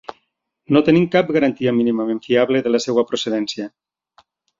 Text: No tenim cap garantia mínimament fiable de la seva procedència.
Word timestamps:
No 0.77 0.81
tenim 0.85 1.03
cap 1.15 1.27
garantia 1.35 1.73
mínimament 1.79 2.21
fiable 2.23 2.61
de 2.69 2.71
la 2.77 2.81
seva 2.87 3.05
procedència. 3.13 3.69